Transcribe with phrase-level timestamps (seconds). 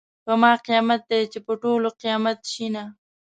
[0.25, 2.83] په ما قیامت ده چې په ټولو قیامت شینه.